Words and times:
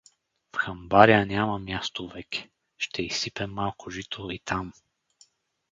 В 0.55 0.57
хамбаря 0.57 1.25
няма 1.25 1.59
място 1.59 2.07
веке, 2.07 2.49
ще 2.77 3.01
изсипем 3.01 3.51
малко 3.53 3.89
жито 3.89 4.29
и 4.31 4.39
там. 4.39 4.73